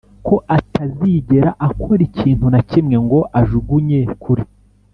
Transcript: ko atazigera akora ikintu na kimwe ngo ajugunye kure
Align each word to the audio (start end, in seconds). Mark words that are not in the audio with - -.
ko 0.27 0.35
atazigera 0.57 1.49
akora 1.67 2.01
ikintu 2.09 2.45
na 2.53 2.61
kimwe 2.69 2.95
ngo 3.05 3.19
ajugunye 3.39 3.99
kure 4.23 4.45